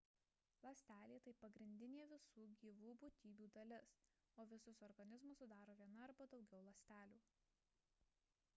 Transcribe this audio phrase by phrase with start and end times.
[0.65, 3.93] ląstelė– tai pagrindinė visų gyvų būtybių dalis
[4.45, 7.23] o visus organizmus sudaro viena arba daugiau ląstelių